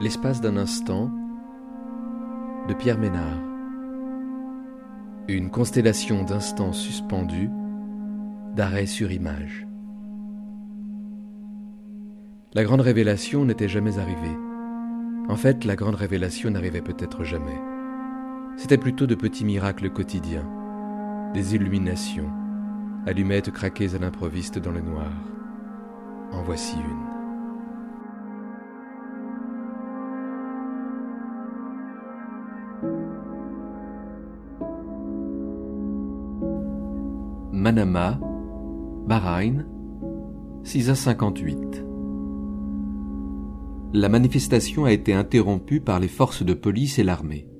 L'espace 0.00 0.40
d'un 0.40 0.56
instant 0.56 1.10
de 2.68 2.72
Pierre 2.72 2.98
Ménard. 2.98 3.38
Une 5.28 5.50
constellation 5.50 6.22
d'instants 6.24 6.72
suspendus 6.72 7.50
d'arrêt 8.56 8.86
sur 8.86 9.12
image. 9.12 9.66
La 12.54 12.64
grande 12.64 12.80
révélation 12.80 13.44
n'était 13.44 13.68
jamais 13.68 13.98
arrivée. 13.98 14.38
En 15.28 15.36
fait, 15.36 15.66
la 15.66 15.76
grande 15.76 15.96
révélation 15.96 16.50
n'arrivait 16.50 16.80
peut-être 16.80 17.22
jamais. 17.22 17.60
C'était 18.56 18.78
plutôt 18.78 19.06
de 19.06 19.14
petits 19.14 19.44
miracles 19.44 19.90
quotidiens, 19.90 20.48
des 21.34 21.54
illuminations, 21.54 22.30
allumettes 23.06 23.50
craquées 23.50 23.94
à 23.94 23.98
l'improviste 23.98 24.58
dans 24.58 24.72
le 24.72 24.80
noir. 24.80 25.12
En 26.32 26.42
voici 26.42 26.76
une. 26.76 27.09
Manama, 37.60 38.18
Bahreïn, 39.06 39.66
6h58. 40.64 41.84
La 43.92 44.08
manifestation 44.08 44.86
a 44.86 44.92
été 44.92 45.12
interrompue 45.12 45.82
par 45.82 46.00
les 46.00 46.08
forces 46.08 46.42
de 46.42 46.54
police 46.54 46.98
et 46.98 47.02
l'armée. 47.02 47.50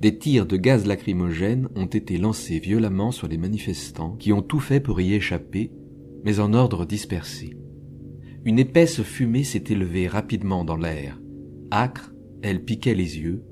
Des 0.00 0.16
tirs 0.16 0.46
de 0.46 0.56
gaz 0.56 0.86
lacrymogène 0.86 1.68
ont 1.74 1.86
été 1.86 2.18
lancés 2.18 2.60
violemment 2.60 3.10
sur 3.10 3.26
les 3.26 3.36
manifestants 3.36 4.12
qui 4.12 4.32
ont 4.32 4.42
tout 4.42 4.60
fait 4.60 4.78
pour 4.78 5.00
y 5.00 5.12
échapper, 5.12 5.72
mais 6.24 6.38
en 6.38 6.54
ordre 6.54 6.86
dispersé. 6.86 7.56
Une 8.44 8.60
épaisse 8.60 9.02
fumée 9.02 9.42
s'est 9.42 9.64
élevée 9.70 10.06
rapidement 10.06 10.64
dans 10.64 10.76
l'air. 10.76 11.20
Acre, 11.72 12.14
elle 12.42 12.62
piquait 12.64 12.94
les 12.94 13.18
yeux, 13.18 13.42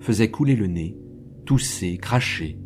faisait 0.00 0.30
couler 0.30 0.54
le 0.54 0.68
nez, 0.68 0.96
toussait, 1.44 1.96
crachait. 1.96 2.56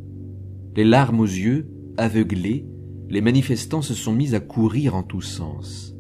Les 0.77 0.85
larmes 0.85 1.21
aux 1.21 1.25
yeux, 1.25 1.71
aveuglés, 1.97 2.67
les 3.09 3.21
manifestants 3.21 3.83
se 3.83 3.95
sont 3.95 4.13
mis 4.13 4.35
à 4.35 4.41
courir 4.41 4.95
en 4.95 5.03
tous 5.03 5.23
sens. 5.23 5.95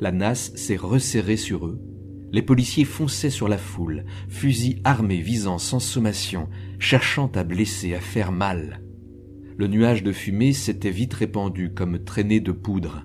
La 0.00 0.12
nasse 0.12 0.54
s'est 0.54 0.76
resserrée 0.76 1.36
sur 1.36 1.66
eux. 1.66 1.80
Les 2.32 2.42
policiers 2.42 2.84
fonçaient 2.84 3.30
sur 3.30 3.48
la 3.48 3.58
foule, 3.58 4.04
fusils 4.28 4.80
armés 4.84 5.20
visant 5.20 5.58
sans 5.58 5.80
sommation, 5.80 6.48
cherchant 6.78 7.30
à 7.34 7.44
blesser, 7.44 7.94
à 7.94 8.00
faire 8.00 8.32
mal. 8.32 8.82
Le 9.58 9.66
nuage 9.66 10.02
de 10.02 10.12
fumée 10.12 10.52
s'était 10.52 10.90
vite 10.90 11.14
répandu 11.14 11.74
comme 11.74 12.02
traînée 12.04 12.40
de 12.40 12.52
poudre. 12.52 13.04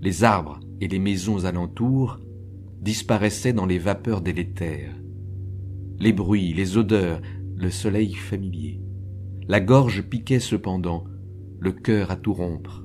Les 0.00 0.22
arbres 0.22 0.60
et 0.80 0.88
les 0.88 1.00
maisons 1.00 1.44
alentours 1.44 2.20
disparaissaient 2.80 3.52
dans 3.52 3.66
les 3.66 3.78
vapeurs 3.78 4.20
délétères. 4.20 4.94
Les 5.98 6.12
bruits, 6.12 6.54
les 6.54 6.76
odeurs, 6.76 7.20
le 7.56 7.70
soleil 7.70 8.14
familier. 8.14 8.80
La 9.48 9.60
gorge 9.60 10.02
piquait 10.02 10.40
cependant, 10.40 11.04
le 11.58 11.72
cœur 11.72 12.10
à 12.10 12.16
tout 12.16 12.34
rompre. 12.34 12.84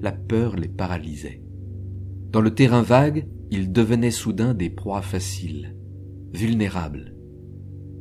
La 0.00 0.12
peur 0.12 0.56
les 0.56 0.68
paralysait. 0.68 1.42
Dans 2.30 2.40
le 2.40 2.54
terrain 2.54 2.82
vague, 2.82 3.28
ils 3.50 3.70
devenaient 3.70 4.10
soudain 4.10 4.54
des 4.54 4.70
proies 4.70 5.02
faciles, 5.02 5.76
vulnérables. 6.32 7.14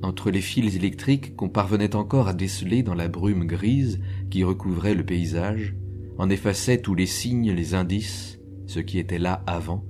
Entre 0.02 0.31
les 0.31 0.42
fils 0.42 0.75
électriques 0.75 1.36
qu'on 1.36 1.50
parvenait 1.50 1.95
encore 1.95 2.28
à 2.28 2.34
déceler 2.34 2.81
dans 2.81 2.95
la 2.95 3.08
brume 3.08 3.45
grise 3.45 4.00
qui 4.30 4.44
recouvrait 4.44 4.95
le 4.95 5.06
paysage, 5.06 5.75
en 6.17 6.30
effaçait 6.30 6.81
tous 6.81 6.95
les 6.95 7.06
signes, 7.06 7.52
les 7.52 7.73
indices, 7.73 8.39
ce 8.66 8.80
qui 8.80 8.97
était 9.00 9.19
là 9.19 9.44
avant, 9.45 9.86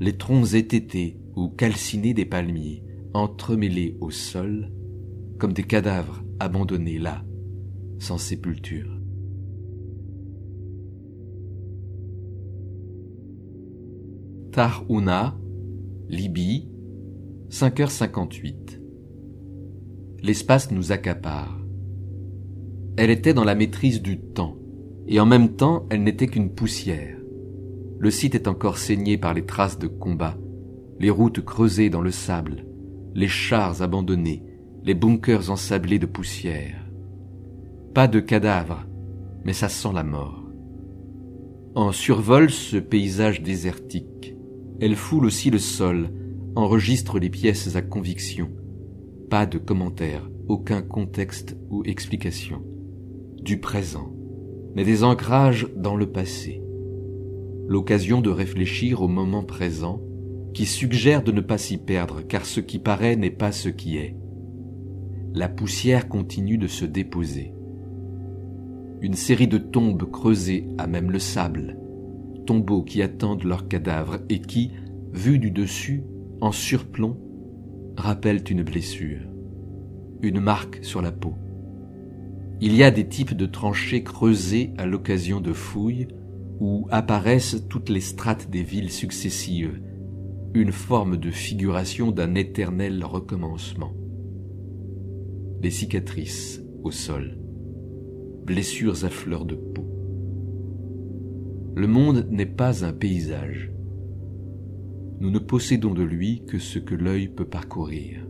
les 0.00 0.16
troncs 0.16 0.54
étêtés 0.54 1.18
ou 1.34 1.48
calcinés 1.48 2.14
des 2.14 2.26
palmiers, 2.26 2.84
entremêlés 3.14 3.96
au 4.00 4.10
sol, 4.10 4.70
comme 5.38 5.52
des 5.52 5.64
cadavres 5.64 6.22
abandonnés 6.38 6.98
là, 6.98 7.24
sans 7.98 8.18
sépulture. 8.18 8.95
Tarhouna, 14.56 15.36
Libye, 16.08 16.70
5h58. 17.50 18.80
L'espace 20.22 20.70
nous 20.70 20.92
accapare. 20.92 21.60
Elle 22.96 23.10
était 23.10 23.34
dans 23.34 23.44
la 23.44 23.54
maîtrise 23.54 24.00
du 24.00 24.18
temps, 24.18 24.56
et 25.06 25.20
en 25.20 25.26
même 25.26 25.56
temps 25.56 25.84
elle 25.90 26.02
n'était 26.02 26.28
qu'une 26.28 26.54
poussière. 26.54 27.18
Le 27.98 28.10
site 28.10 28.34
est 28.34 28.48
encore 28.48 28.78
saigné 28.78 29.18
par 29.18 29.34
les 29.34 29.44
traces 29.44 29.78
de 29.78 29.88
combat, 29.88 30.38
les 31.00 31.10
routes 31.10 31.44
creusées 31.44 31.90
dans 31.90 32.00
le 32.00 32.10
sable, 32.10 32.64
les 33.14 33.28
chars 33.28 33.82
abandonnés, 33.82 34.42
les 34.84 34.94
bunkers 34.94 35.50
ensablés 35.50 35.98
de 35.98 36.06
poussière. 36.06 36.82
Pas 37.92 38.08
de 38.08 38.20
cadavres, 38.20 38.86
mais 39.44 39.52
ça 39.52 39.68
sent 39.68 39.92
la 39.92 40.02
mort. 40.02 40.48
En 41.74 41.92
survol 41.92 42.48
ce 42.48 42.78
paysage 42.78 43.42
désertique, 43.42 44.35
elle 44.80 44.96
foule 44.96 45.24
aussi 45.24 45.50
le 45.50 45.58
sol, 45.58 46.10
enregistre 46.54 47.18
les 47.18 47.30
pièces 47.30 47.76
à 47.76 47.82
conviction. 47.82 48.50
Pas 49.30 49.46
de 49.46 49.58
commentaires, 49.58 50.28
aucun 50.48 50.82
contexte 50.82 51.56
ou 51.70 51.82
explication. 51.84 52.62
Du 53.42 53.58
présent, 53.58 54.12
mais 54.74 54.84
des 54.84 55.02
ancrages 55.02 55.68
dans 55.76 55.96
le 55.96 56.06
passé. 56.06 56.62
L'occasion 57.66 58.20
de 58.20 58.30
réfléchir 58.30 59.02
au 59.02 59.08
moment 59.08 59.44
présent, 59.44 60.00
qui 60.52 60.66
suggère 60.66 61.22
de 61.22 61.32
ne 61.32 61.40
pas 61.40 61.58
s'y 61.58 61.78
perdre, 61.78 62.22
car 62.26 62.46
ce 62.46 62.60
qui 62.60 62.78
paraît 62.78 63.16
n'est 63.16 63.30
pas 63.30 63.52
ce 63.52 63.68
qui 63.68 63.96
est. 63.96 64.16
La 65.34 65.48
poussière 65.48 66.08
continue 66.08 66.58
de 66.58 66.66
se 66.66 66.84
déposer. 66.84 67.52
Une 69.00 69.14
série 69.14 69.48
de 69.48 69.58
tombes 69.58 70.10
creusées 70.10 70.66
à 70.78 70.86
même 70.86 71.10
le 71.10 71.18
sable, 71.18 71.78
tombeaux 72.46 72.82
qui 72.82 73.02
attendent 73.02 73.44
leurs 73.44 73.68
cadavres 73.68 74.18
et 74.30 74.40
qui, 74.40 74.70
vus 75.12 75.38
du 75.38 75.50
dessus, 75.50 76.02
en 76.40 76.52
surplomb, 76.52 77.18
rappellent 77.96 78.44
une 78.48 78.62
blessure, 78.62 79.20
une 80.22 80.40
marque 80.40 80.78
sur 80.82 81.02
la 81.02 81.12
peau. 81.12 81.34
Il 82.60 82.74
y 82.74 82.82
a 82.82 82.90
des 82.90 83.06
types 83.06 83.34
de 83.36 83.44
tranchées 83.44 84.02
creusées 84.02 84.72
à 84.78 84.86
l'occasion 84.86 85.40
de 85.40 85.52
fouilles 85.52 86.08
où 86.58 86.86
apparaissent 86.90 87.66
toutes 87.68 87.90
les 87.90 88.00
strates 88.00 88.48
des 88.50 88.62
villes 88.62 88.90
successives, 88.90 89.78
une 90.54 90.72
forme 90.72 91.18
de 91.18 91.30
figuration 91.30 92.12
d'un 92.12 92.34
éternel 92.34 93.04
recommencement. 93.04 93.92
Des 95.60 95.70
cicatrices 95.70 96.62
au 96.82 96.90
sol, 96.90 97.38
blessures 98.44 99.04
à 99.04 99.10
fleur 99.10 99.44
de 99.44 99.54
peau. 99.54 99.85
Le 101.76 101.86
monde 101.86 102.26
n'est 102.30 102.46
pas 102.46 102.86
un 102.86 102.94
paysage. 102.94 103.70
Nous 105.20 105.30
ne 105.30 105.38
possédons 105.38 105.92
de 105.92 106.02
lui 106.02 106.42
que 106.46 106.58
ce 106.58 106.78
que 106.78 106.94
l'œil 106.94 107.28
peut 107.28 107.44
parcourir. 107.44 108.26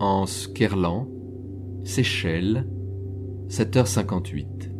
En 0.00 0.24
Skerlan, 0.24 1.06
Seychelles, 1.84 2.66
7h58. 3.50 4.72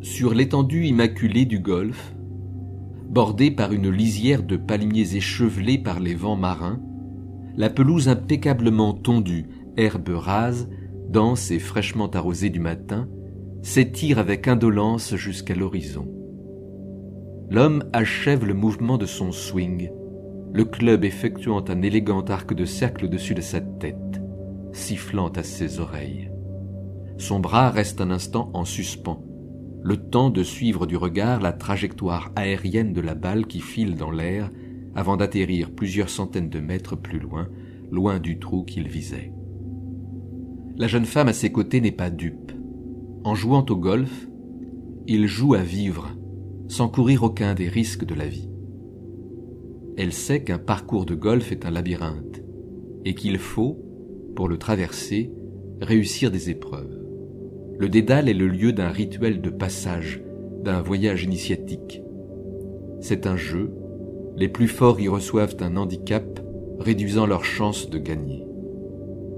Sur 0.00 0.34
l'étendue 0.34 0.86
immaculée 0.86 1.44
du 1.44 1.60
golfe, 1.60 2.16
bordée 3.08 3.52
par 3.52 3.72
une 3.72 3.90
lisière 3.90 4.42
de 4.42 4.56
palmiers 4.56 5.14
échevelés 5.14 5.78
par 5.78 6.00
les 6.00 6.16
vents 6.16 6.34
marins, 6.34 6.82
la 7.56 7.70
pelouse 7.70 8.08
impeccablement 8.08 8.92
tondue, 8.92 9.46
herbe 9.76 10.08
rase, 10.08 10.68
dense 11.08 11.50
et 11.50 11.58
fraîchement 11.58 12.10
arrosée 12.10 12.50
du 12.50 12.60
matin, 12.60 13.08
s'étire 13.62 14.18
avec 14.18 14.48
indolence 14.48 15.14
jusqu'à 15.16 15.54
l'horizon. 15.54 16.06
L'homme 17.50 17.84
achève 17.92 18.44
le 18.44 18.54
mouvement 18.54 18.98
de 18.98 19.06
son 19.06 19.32
swing, 19.32 19.90
le 20.52 20.64
club 20.64 21.04
effectuant 21.04 21.64
un 21.68 21.82
élégant 21.82 22.22
arc 22.22 22.54
de 22.54 22.64
cercle 22.64 23.06
au-dessus 23.06 23.34
de 23.34 23.40
sa 23.40 23.60
tête, 23.60 24.20
sifflant 24.72 25.28
à 25.28 25.42
ses 25.42 25.80
oreilles. 25.80 26.30
Son 27.16 27.40
bras 27.40 27.70
reste 27.70 28.00
un 28.00 28.10
instant 28.10 28.50
en 28.54 28.64
suspens, 28.64 29.24
le 29.82 29.96
temps 29.96 30.30
de 30.30 30.42
suivre 30.42 30.86
du 30.86 30.96
regard 30.96 31.40
la 31.40 31.52
trajectoire 31.52 32.32
aérienne 32.36 32.92
de 32.92 33.00
la 33.00 33.14
balle 33.14 33.46
qui 33.46 33.60
file 33.60 33.96
dans 33.96 34.10
l'air 34.10 34.50
avant 34.94 35.16
d'atterrir 35.16 35.70
plusieurs 35.70 36.10
centaines 36.10 36.50
de 36.50 36.60
mètres 36.60 36.96
plus 36.96 37.18
loin, 37.18 37.48
loin 37.90 38.18
du 38.18 38.38
trou 38.38 38.64
qu'il 38.64 38.88
visait. 38.88 39.32
La 40.78 40.86
jeune 40.86 41.06
femme 41.06 41.26
à 41.26 41.32
ses 41.32 41.50
côtés 41.50 41.80
n'est 41.80 41.90
pas 41.90 42.08
dupe. 42.08 42.52
En 43.24 43.34
jouant 43.34 43.66
au 43.68 43.74
golf, 43.74 44.28
il 45.08 45.26
joue 45.26 45.54
à 45.54 45.62
vivre, 45.62 46.10
sans 46.68 46.88
courir 46.88 47.24
aucun 47.24 47.54
des 47.54 47.68
risques 47.68 48.04
de 48.04 48.14
la 48.14 48.28
vie. 48.28 48.48
Elle 49.96 50.12
sait 50.12 50.44
qu'un 50.44 50.58
parcours 50.58 51.04
de 51.04 51.16
golf 51.16 51.50
est 51.50 51.66
un 51.66 51.70
labyrinthe, 51.70 52.44
et 53.04 53.14
qu'il 53.14 53.38
faut, 53.38 53.76
pour 54.36 54.46
le 54.46 54.56
traverser, 54.56 55.32
réussir 55.80 56.30
des 56.30 56.48
épreuves. 56.48 56.96
Le 57.76 57.88
dédale 57.88 58.28
est 58.28 58.34
le 58.34 58.46
lieu 58.46 58.72
d'un 58.72 58.90
rituel 58.90 59.40
de 59.40 59.50
passage, 59.50 60.22
d'un 60.62 60.80
voyage 60.80 61.24
initiatique. 61.24 62.02
C'est 63.00 63.26
un 63.26 63.36
jeu, 63.36 63.72
les 64.36 64.48
plus 64.48 64.68
forts 64.68 65.00
y 65.00 65.08
reçoivent 65.08 65.56
un 65.58 65.76
handicap, 65.76 66.38
réduisant 66.78 67.26
leurs 67.26 67.44
chances 67.44 67.90
de 67.90 67.98
gagner. 67.98 68.47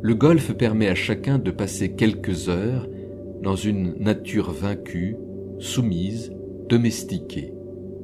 Le 0.02 0.14
golf 0.14 0.54
permet 0.54 0.88
à 0.88 0.94
chacun 0.94 1.38
de 1.38 1.50
passer 1.50 1.92
quelques 1.92 2.48
heures 2.48 2.88
dans 3.42 3.56
une 3.56 3.98
nature 3.98 4.50
vaincue, 4.50 5.16
soumise, 5.58 6.32
domestiquée, 6.68 7.52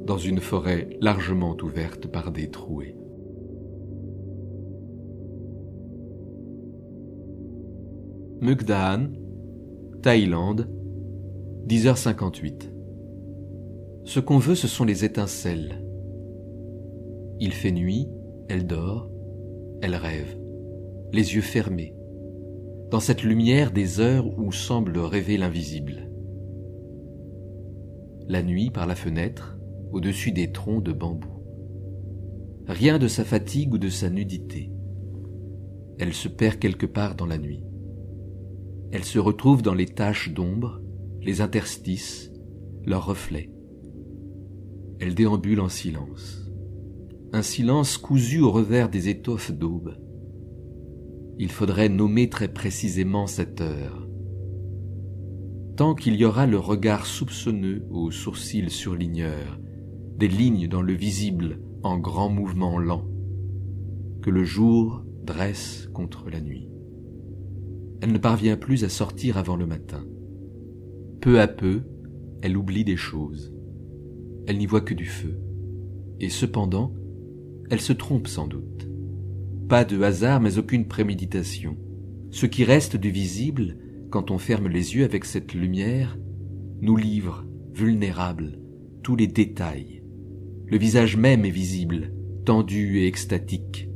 dans 0.05 0.17
une 0.17 0.39
forêt 0.39 0.89
largement 1.01 1.57
ouverte 1.61 2.07
par 2.07 2.31
des 2.31 2.49
trouées. 2.49 2.95
Mukdahan, 8.41 9.07
Thaïlande, 10.03 10.69
10h58. 11.67 12.71
Ce 14.03 14.19
qu'on 14.19 14.37
veut, 14.37 14.55
ce 14.55 14.67
sont 14.67 14.85
les 14.85 15.03
étincelles. 15.03 15.83
Il 17.39 17.51
fait 17.53 17.71
nuit, 17.71 18.07
elle 18.47 18.67
dort, 18.67 19.09
elle 19.81 19.95
rêve, 19.95 20.37
les 21.13 21.35
yeux 21.35 21.41
fermés, 21.41 21.95
dans 22.91 22.99
cette 22.99 23.23
lumière 23.23 23.71
des 23.71 23.99
heures 23.99 24.27
où 24.37 24.51
semble 24.51 24.97
rêver 24.97 25.37
l'invisible. 25.37 26.09
La 28.27 28.43
nuit, 28.43 28.71
par 28.71 28.87
la 28.87 28.95
fenêtre, 28.95 29.57
au-dessus 29.91 30.31
des 30.31 30.51
troncs 30.51 30.83
de 30.83 30.91
bambou. 30.91 31.43
Rien 32.67 32.99
de 32.99 33.07
sa 33.07 33.23
fatigue 33.23 33.73
ou 33.73 33.77
de 33.77 33.89
sa 33.89 34.09
nudité. 34.09 34.71
Elle 35.99 36.13
se 36.13 36.27
perd 36.27 36.59
quelque 36.59 36.85
part 36.85 37.15
dans 37.15 37.25
la 37.25 37.37
nuit. 37.37 37.63
Elle 38.91 39.05
se 39.05 39.19
retrouve 39.19 39.61
dans 39.61 39.73
les 39.73 39.85
taches 39.85 40.33
d'ombre, 40.33 40.81
les 41.21 41.41
interstices, 41.41 42.31
leurs 42.85 43.05
reflets. 43.05 43.49
Elle 44.99 45.15
déambule 45.15 45.61
en 45.61 45.69
silence. 45.69 46.51
Un 47.33 47.41
silence 47.41 47.97
cousu 47.97 48.41
au 48.41 48.51
revers 48.51 48.89
des 48.89 49.09
étoffes 49.09 49.51
d'aube. 49.51 49.95
Il 51.39 51.49
faudrait 51.51 51.89
nommer 51.89 52.29
très 52.29 52.47
précisément 52.47 53.27
cette 53.27 53.61
heure. 53.61 54.07
Tant 55.75 55.93
qu'il 55.93 56.15
y 56.15 56.25
aura 56.25 56.47
le 56.47 56.57
regard 56.57 57.05
soupçonneux 57.05 57.85
aux 57.91 58.09
sourcils 58.09 58.69
surligneurs, 58.69 59.59
des 60.17 60.27
lignes 60.27 60.67
dans 60.67 60.81
le 60.81 60.93
visible 60.93 61.59
en 61.83 61.99
grands 61.99 62.29
mouvements 62.29 62.79
lents, 62.79 63.07
que 64.21 64.31
le 64.31 64.43
jour 64.43 65.03
dresse 65.23 65.87
contre 65.93 66.29
la 66.29 66.41
nuit. 66.41 66.69
Elle 68.01 68.11
ne 68.11 68.17
parvient 68.17 68.57
plus 68.57 68.83
à 68.83 68.89
sortir 68.89 69.37
avant 69.37 69.55
le 69.55 69.67
matin. 69.67 70.03
Peu 71.21 71.39
à 71.39 71.47
peu, 71.47 71.81
elle 72.41 72.57
oublie 72.57 72.83
des 72.83 72.97
choses 72.97 73.53
elle 74.47 74.57
n'y 74.57 74.65
voit 74.65 74.81
que 74.81 74.93
du 74.93 75.05
feu. 75.05 75.37
Et 76.19 76.29
cependant, 76.29 76.93
elle 77.69 77.81
se 77.81 77.93
trompe 77.93 78.27
sans 78.27 78.47
doute. 78.47 78.86
Pas 79.69 79.83
de 79.83 80.01
hasard, 80.01 80.39
mais 80.39 80.57
aucune 80.57 80.87
préméditation. 80.87 81.77
Ce 82.31 82.45
qui 82.45 82.63
reste 82.63 82.95
du 82.95 83.09
visible, 83.09 83.77
quand 84.09 84.31
on 84.31 84.37
ferme 84.37 84.69
les 84.69 84.95
yeux 84.95 85.03
avec 85.03 85.25
cette 85.25 85.53
lumière, 85.53 86.17
nous 86.79 86.95
livre, 86.95 87.45
vulnérables, 87.73 88.59
tous 89.03 89.17
les 89.17 89.27
détails. 89.27 90.03
Le 90.67 90.77
visage 90.77 91.17
même 91.17 91.43
est 91.43 91.49
visible, 91.49 92.13
tendu 92.45 92.99
et 92.99 93.07
extatique. 93.07 93.89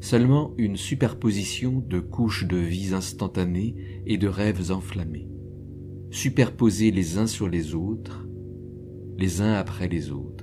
Seulement 0.00 0.54
une 0.56 0.76
superposition 0.76 1.82
de 1.84 1.98
couches 1.98 2.46
de 2.46 2.56
vies 2.56 2.94
instantanées 2.94 3.74
et 4.06 4.18
de 4.18 4.28
rêves 4.28 4.70
enflammés, 4.70 5.28
superposés 6.10 6.92
les 6.92 7.18
uns 7.18 7.26
sur 7.26 7.48
les 7.48 7.74
autres, 7.74 8.28
les 9.18 9.40
uns 9.40 9.54
après 9.54 9.88
les 9.88 10.10
autres. 10.12 10.33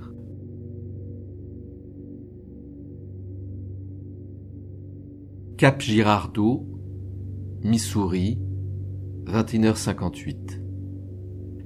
Cap 5.62 5.80
Girardeau, 5.80 6.66
Missouri, 7.62 8.40
21h58. 9.26 10.60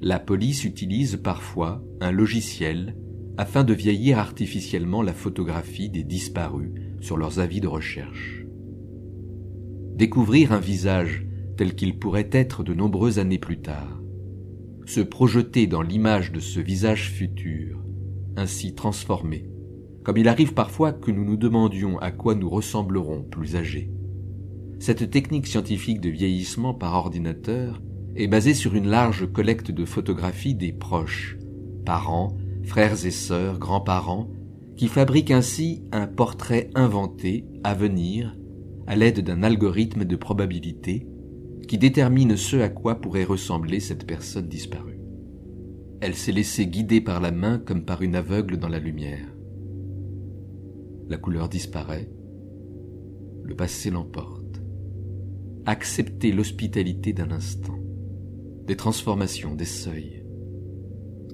La 0.02 0.18
police 0.18 0.64
utilise 0.64 1.16
parfois 1.16 1.82
un 2.02 2.10
logiciel 2.10 2.94
afin 3.38 3.64
de 3.64 3.72
vieillir 3.72 4.18
artificiellement 4.18 5.00
la 5.00 5.14
photographie 5.14 5.88
des 5.88 6.04
disparus 6.04 6.72
sur 7.00 7.16
leurs 7.16 7.38
avis 7.38 7.62
de 7.62 7.68
recherche. 7.68 8.44
Découvrir 9.94 10.52
un 10.52 10.60
visage 10.60 11.26
tel 11.56 11.74
qu'il 11.74 11.98
pourrait 11.98 12.28
être 12.32 12.62
de 12.62 12.74
nombreuses 12.74 13.18
années 13.18 13.38
plus 13.38 13.62
tard, 13.62 14.02
se 14.84 15.00
projeter 15.00 15.66
dans 15.66 15.80
l'image 15.80 16.32
de 16.32 16.40
ce 16.40 16.60
visage 16.60 17.10
futur, 17.10 17.82
ainsi 18.36 18.74
transformé, 18.74 19.48
comme 20.06 20.18
il 20.18 20.28
arrive 20.28 20.54
parfois 20.54 20.92
que 20.92 21.10
nous 21.10 21.24
nous 21.24 21.36
demandions 21.36 21.98
à 21.98 22.12
quoi 22.12 22.36
nous 22.36 22.48
ressemblerons 22.48 23.24
plus 23.24 23.56
âgés. 23.56 23.90
Cette 24.78 25.10
technique 25.10 25.48
scientifique 25.48 26.00
de 26.00 26.10
vieillissement 26.10 26.74
par 26.74 26.94
ordinateur 26.94 27.82
est 28.14 28.28
basée 28.28 28.54
sur 28.54 28.76
une 28.76 28.86
large 28.86 29.26
collecte 29.32 29.72
de 29.72 29.84
photographies 29.84 30.54
des 30.54 30.72
proches, 30.72 31.36
parents, 31.84 32.36
frères 32.62 33.04
et 33.04 33.10
sœurs, 33.10 33.58
grands-parents, 33.58 34.30
qui 34.76 34.86
fabriquent 34.86 35.32
ainsi 35.32 35.82
un 35.90 36.06
portrait 36.06 36.70
inventé 36.76 37.44
à 37.64 37.74
venir 37.74 38.36
à 38.86 38.94
l'aide 38.94 39.24
d'un 39.24 39.42
algorithme 39.42 40.04
de 40.04 40.14
probabilité 40.14 41.04
qui 41.66 41.78
détermine 41.78 42.36
ce 42.36 42.58
à 42.58 42.68
quoi 42.68 43.00
pourrait 43.00 43.24
ressembler 43.24 43.80
cette 43.80 44.06
personne 44.06 44.46
disparue. 44.46 45.00
Elle 46.00 46.14
s'est 46.14 46.30
laissée 46.30 46.68
guider 46.68 47.00
par 47.00 47.20
la 47.20 47.32
main 47.32 47.58
comme 47.58 47.84
par 47.84 48.02
une 48.02 48.14
aveugle 48.14 48.56
dans 48.56 48.68
la 48.68 48.78
lumière. 48.78 49.35
La 51.08 51.18
couleur 51.18 51.48
disparaît, 51.48 52.08
le 53.44 53.54
passé 53.54 53.90
l'emporte. 53.90 54.60
Accepter 55.64 56.32
l'hospitalité 56.32 57.12
d'un 57.12 57.30
instant, 57.30 57.78
des 58.66 58.76
transformations, 58.76 59.54
des 59.54 59.66
seuils. 59.66 60.24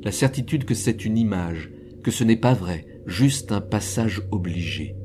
La 0.02 0.12
certitude 0.12 0.64
que 0.64 0.74
c'est 0.74 1.06
une 1.06 1.16
image, 1.16 1.72
que 2.02 2.10
ce 2.10 2.22
n'est 2.22 2.36
pas 2.36 2.52
vrai, 2.52 2.86
juste 3.06 3.52
un 3.52 3.62
passage 3.62 4.22
obligé. 4.30 4.96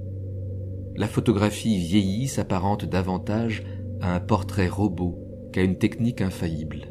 La 0.97 1.07
photographie 1.07 1.77
vieillie 1.77 2.27
s'apparente 2.27 2.83
davantage 2.83 3.63
à 4.01 4.15
un 4.15 4.19
portrait 4.19 4.67
robot 4.67 5.17
qu'à 5.53 5.61
une 5.61 5.77
technique 5.77 6.21
infaillible. 6.21 6.87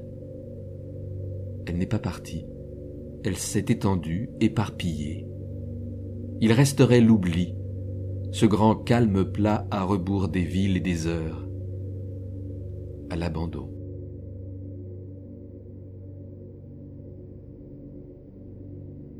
Elle 1.66 1.76
n'est 1.76 1.86
pas 1.86 1.98
partie. 1.98 2.46
Elle 3.24 3.36
s'est 3.36 3.66
étendue, 3.68 4.30
éparpillée. 4.40 5.26
Il 6.40 6.52
resterait 6.52 7.00
l'oubli, 7.00 7.55
ce 8.32 8.46
grand 8.46 8.74
calme 8.74 9.24
plat 9.24 9.66
à 9.70 9.84
rebours 9.84 10.28
des 10.28 10.44
villes 10.44 10.76
et 10.76 10.80
des 10.80 11.06
heures, 11.06 11.48
à 13.10 13.16
l'abandon. 13.16 13.70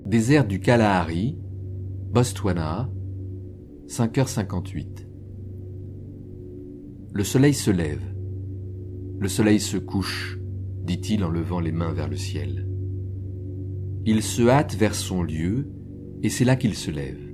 Désert 0.07 0.47
du 0.47 0.61
Kalahari, 0.61 1.37
Botswana, 2.13 2.91
5h58. 3.89 5.07
Le 7.13 7.25
soleil 7.25 7.55
se 7.55 7.71
lève. 7.71 8.03
Le 9.19 9.29
soleil 9.29 9.59
se 9.59 9.79
couche, 9.79 10.39
dit-il 10.85 11.25
en 11.25 11.29
levant 11.29 11.61
les 11.61 11.73
mains 11.73 11.93
vers 11.93 12.09
le 12.09 12.17
ciel. 12.17 12.69
Il 14.05 14.23
se 14.23 14.47
hâte 14.47 14.77
vers 14.77 14.95
son 14.95 15.23
lieu, 15.23 15.73
et 16.23 16.29
c'est 16.29 16.45
là 16.45 16.55
qu'il 16.55 16.75
se 16.75 16.91
lève. 16.91 17.26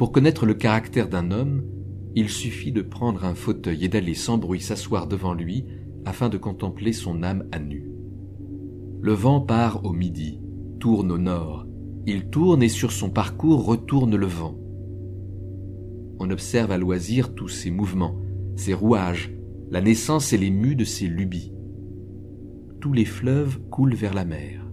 Pour 0.00 0.12
connaître 0.12 0.46
le 0.46 0.54
caractère 0.54 1.10
d'un 1.10 1.30
homme, 1.30 1.62
il 2.14 2.30
suffit 2.30 2.72
de 2.72 2.80
prendre 2.80 3.26
un 3.26 3.34
fauteuil 3.34 3.84
et 3.84 3.88
d'aller 3.88 4.14
sans 4.14 4.38
bruit 4.38 4.62
s'asseoir 4.62 5.06
devant 5.06 5.34
lui 5.34 5.66
afin 6.06 6.30
de 6.30 6.38
contempler 6.38 6.94
son 6.94 7.22
âme 7.22 7.44
à 7.52 7.58
nu. 7.58 7.92
Le 9.02 9.12
vent 9.12 9.42
part 9.42 9.84
au 9.84 9.92
midi, 9.92 10.40
tourne 10.78 11.12
au 11.12 11.18
nord, 11.18 11.66
il 12.06 12.30
tourne 12.30 12.62
et 12.62 12.70
sur 12.70 12.92
son 12.92 13.10
parcours 13.10 13.66
retourne 13.66 14.16
le 14.16 14.24
vent 14.24 14.56
on 16.22 16.30
observe 16.30 16.70
à 16.70 16.78
loisir 16.78 17.34
tous 17.34 17.48
ses 17.48 17.70
mouvements, 17.70 18.16
ses 18.54 18.74
rouages, 18.74 19.34
la 19.70 19.82
naissance 19.82 20.32
et 20.32 20.38
les 20.38 20.50
mues 20.50 20.76
de 20.76 20.84
ses 20.84 21.08
lubies. 21.08 21.52
Tous 22.80 22.92
les 22.92 23.04
fleuves 23.04 23.58
coulent 23.70 23.94
vers 23.94 24.14
la 24.14 24.24
mer. 24.26 24.66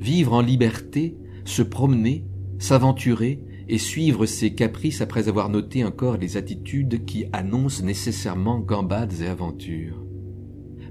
Vivre 0.00 0.32
en 0.32 0.40
liberté, 0.40 1.16
se 1.44 1.62
promener, 1.62 2.24
s'aventurer 2.58 3.44
et 3.70 3.78
suivre 3.78 4.26
ses 4.26 4.52
caprices 4.52 5.00
après 5.00 5.28
avoir 5.28 5.48
noté 5.48 5.84
encore 5.84 6.16
les 6.16 6.36
attitudes 6.36 7.04
qui 7.04 7.26
annoncent 7.32 7.84
nécessairement 7.84 8.58
gambades 8.58 9.14
et 9.22 9.28
aventures. 9.28 10.04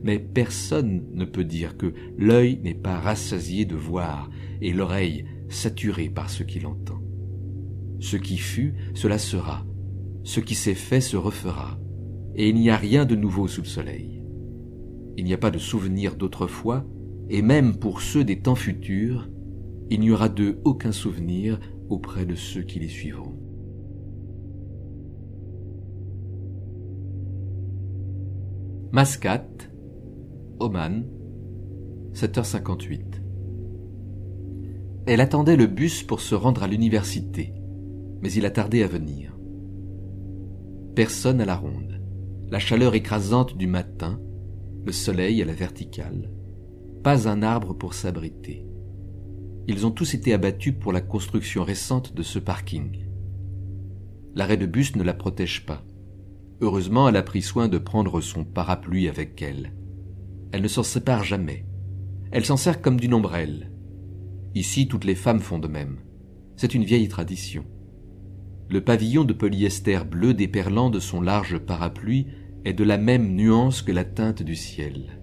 Mais 0.01 0.17
personne 0.17 1.03
ne 1.11 1.25
peut 1.25 1.43
dire 1.43 1.75
que 1.75 1.93
l'œil 2.17 2.57
n'est 2.63 2.73
pas 2.73 2.97
rassasié 2.97 3.65
de 3.65 3.75
voir 3.75 4.29
et 4.61 4.71
l'oreille 4.71 5.25
saturée 5.49 6.07
par 6.07 6.29
ce 6.29 6.43
qu'il 6.43 6.65
entend. 6.67 7.01
Ce 7.99 8.15
qui 8.15 8.37
fut, 8.37 8.75
cela 8.93 9.17
sera. 9.17 9.65
Ce 10.23 10.39
qui 10.39 10.55
s'est 10.55 10.73
fait 10.73 11.01
se 11.01 11.17
refera. 11.17 11.77
Et 12.35 12.47
il 12.47 12.55
n'y 12.55 12.69
a 12.69 12.77
rien 12.77 13.03
de 13.03 13.15
nouveau 13.15 13.49
sous 13.49 13.61
le 13.61 13.67
soleil. 13.67 14.23
Il 15.17 15.25
n'y 15.25 15.33
a 15.33 15.37
pas 15.37 15.51
de 15.51 15.57
souvenir 15.57 16.15
d'autrefois, 16.15 16.85
et 17.29 17.41
même 17.41 17.75
pour 17.75 17.99
ceux 17.99 18.23
des 18.23 18.39
temps 18.39 18.55
futurs, 18.55 19.29
il 19.89 19.99
n'y 19.99 20.11
aura 20.11 20.29
d'eux 20.29 20.61
aucun 20.63 20.93
souvenir 20.93 21.59
auprès 21.89 22.25
de 22.25 22.35
ceux 22.35 22.61
qui 22.61 22.79
les 22.79 22.87
suivront. 22.87 23.37
Mascate, 28.91 29.71
Oman, 30.59 31.05
7h58. 32.13 33.21
Elle 35.05 35.21
attendait 35.21 35.55
le 35.55 35.67
bus 35.67 36.03
pour 36.03 36.21
se 36.21 36.35
rendre 36.35 36.63
à 36.63 36.67
l'université, 36.67 37.53
mais 38.21 38.31
il 38.31 38.45
a 38.45 38.51
tardé 38.51 38.83
à 38.83 38.87
venir. 38.87 39.37
Personne 40.95 41.41
à 41.41 41.45
la 41.45 41.55
ronde. 41.55 42.01
La 42.49 42.59
chaleur 42.59 42.95
écrasante 42.95 43.55
du 43.57 43.67
matin, 43.67 44.19
le 44.85 44.91
soleil 44.91 45.41
à 45.41 45.45
la 45.45 45.53
verticale. 45.53 46.31
Pas 47.03 47.29
un 47.29 47.41
arbre 47.43 47.73
pour 47.73 47.93
s'abriter. 47.93 48.68
Ils 49.69 49.85
ont 49.85 49.91
tous 49.91 50.15
été 50.15 50.33
abattus 50.33 50.73
pour 50.73 50.91
la 50.91 50.99
construction 50.99 51.63
récente 51.63 52.15
de 52.15 52.23
ce 52.23 52.39
parking. 52.39 53.05
L'arrêt 54.33 54.57
de 54.57 54.65
bus 54.65 54.95
ne 54.95 55.03
la 55.03 55.13
protège 55.13 55.63
pas. 55.67 55.85
Heureusement, 56.59 57.07
elle 57.07 57.17
a 57.17 57.21
pris 57.21 57.43
soin 57.43 57.67
de 57.67 57.77
prendre 57.77 58.19
son 58.19 58.43
parapluie 58.43 59.07
avec 59.07 59.39
elle. 59.43 59.75
Elle 60.51 60.63
ne 60.63 60.67
s'en 60.67 60.81
sépare 60.81 61.23
jamais. 61.23 61.67
Elle 62.31 62.45
s'en 62.45 62.57
sert 62.57 62.81
comme 62.81 62.99
d'une 62.99 63.13
ombrelle. 63.13 63.71
Ici, 64.55 64.87
toutes 64.87 65.05
les 65.05 65.13
femmes 65.13 65.39
font 65.39 65.59
de 65.59 65.67
même. 65.67 65.99
C'est 66.55 66.73
une 66.73 66.83
vieille 66.83 67.07
tradition. 67.07 67.63
Le 68.71 68.83
pavillon 68.83 69.23
de 69.23 69.33
polyester 69.33 69.99
bleu 70.03 70.33
déperlant 70.33 70.89
de 70.89 70.99
son 70.99 71.21
large 71.21 71.59
parapluie 71.59 72.25
est 72.65 72.73
de 72.73 72.83
la 72.83 72.97
même 72.97 73.35
nuance 73.35 73.83
que 73.83 73.91
la 73.91 74.03
teinte 74.03 74.41
du 74.41 74.55
ciel. 74.55 75.21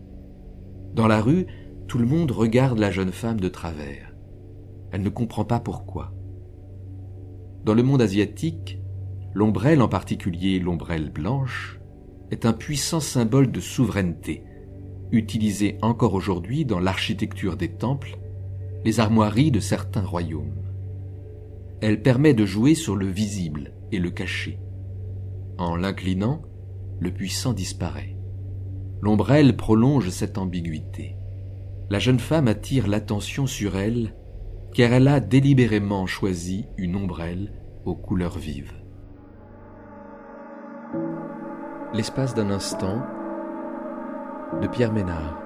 Dans 0.94 1.08
la 1.08 1.20
rue, 1.20 1.46
tout 1.88 1.98
le 1.98 2.06
monde 2.06 2.30
regarde 2.30 2.78
la 2.78 2.92
jeune 2.92 3.10
femme 3.10 3.40
de 3.40 3.48
travers. 3.48 4.05
Elle 4.96 5.02
ne 5.02 5.10
comprend 5.10 5.44
pas 5.44 5.60
pourquoi. 5.60 6.14
Dans 7.66 7.74
le 7.74 7.82
monde 7.82 8.00
asiatique, 8.00 8.80
l'ombrelle, 9.34 9.82
en 9.82 9.88
particulier 9.88 10.58
l'ombrelle 10.58 11.10
blanche, 11.10 11.78
est 12.30 12.46
un 12.46 12.54
puissant 12.54 13.00
symbole 13.00 13.52
de 13.52 13.60
souveraineté, 13.60 14.42
utilisé 15.12 15.76
encore 15.82 16.14
aujourd'hui 16.14 16.64
dans 16.64 16.78
l'architecture 16.80 17.58
des 17.58 17.68
temples, 17.68 18.16
les 18.86 18.98
armoiries 18.98 19.50
de 19.50 19.60
certains 19.60 20.00
royaumes. 20.00 20.64
Elle 21.82 22.00
permet 22.00 22.32
de 22.32 22.46
jouer 22.46 22.74
sur 22.74 22.96
le 22.96 23.06
visible 23.06 23.74
et 23.92 23.98
le 23.98 24.08
caché. 24.10 24.58
En 25.58 25.76
l'inclinant, 25.76 26.40
le 27.00 27.10
puissant 27.10 27.52
disparaît. 27.52 28.16
L'ombrelle 29.02 29.58
prolonge 29.58 30.08
cette 30.08 30.38
ambiguïté. 30.38 31.16
La 31.90 31.98
jeune 31.98 32.18
femme 32.18 32.48
attire 32.48 32.86
l'attention 32.86 33.46
sur 33.46 33.76
elle 33.76 34.14
car 34.76 34.92
elle 34.92 35.08
a 35.08 35.20
délibérément 35.20 36.06
choisi 36.06 36.66
une 36.76 36.96
ombrelle 36.96 37.50
aux 37.86 37.94
couleurs 37.94 38.36
vives. 38.36 38.74
L'espace 41.94 42.34
d'un 42.34 42.50
instant 42.50 43.00
de 44.60 44.66
Pierre 44.66 44.92
Ménard. 44.92 45.45